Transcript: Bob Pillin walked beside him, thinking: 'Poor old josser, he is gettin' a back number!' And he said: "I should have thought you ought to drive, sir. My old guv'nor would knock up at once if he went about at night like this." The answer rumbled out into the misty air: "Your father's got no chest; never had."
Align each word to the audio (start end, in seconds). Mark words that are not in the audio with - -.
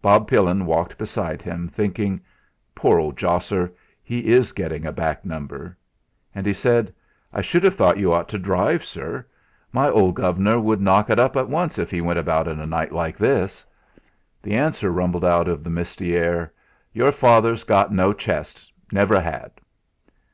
Bob 0.00 0.26
Pillin 0.26 0.64
walked 0.64 0.96
beside 0.96 1.42
him, 1.42 1.68
thinking: 1.68 2.18
'Poor 2.74 2.98
old 2.98 3.14
josser, 3.14 3.70
he 4.02 4.28
is 4.32 4.52
gettin' 4.52 4.86
a 4.86 4.90
back 4.90 5.22
number!' 5.22 5.76
And 6.34 6.46
he 6.46 6.54
said: 6.54 6.94
"I 7.30 7.42
should 7.42 7.62
have 7.62 7.74
thought 7.74 7.98
you 7.98 8.10
ought 8.10 8.26
to 8.30 8.38
drive, 8.38 8.86
sir. 8.86 9.26
My 9.72 9.90
old 9.90 10.14
guv'nor 10.14 10.60
would 10.60 10.80
knock 10.80 11.10
up 11.10 11.36
at 11.36 11.50
once 11.50 11.78
if 11.78 11.90
he 11.90 12.00
went 12.00 12.18
about 12.18 12.48
at 12.48 12.56
night 12.56 12.92
like 12.92 13.18
this." 13.18 13.66
The 14.42 14.54
answer 14.54 14.90
rumbled 14.90 15.26
out 15.26 15.46
into 15.46 15.62
the 15.62 15.68
misty 15.68 16.16
air: 16.16 16.54
"Your 16.94 17.12
father's 17.12 17.64
got 17.64 17.92
no 17.92 18.14
chest; 18.14 18.72
never 18.92 19.20
had." 19.20 19.50